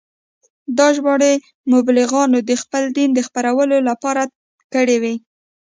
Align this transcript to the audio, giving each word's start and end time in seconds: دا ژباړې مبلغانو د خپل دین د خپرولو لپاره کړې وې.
دا 0.77 0.87
ژباړې 0.95 1.33
مبلغانو 1.73 2.37
د 2.49 2.51
خپل 2.61 2.83
دین 2.97 3.09
د 3.13 3.19
خپرولو 3.27 3.77
لپاره 3.89 4.23
کړې 4.73 4.97
وې. 5.01 5.15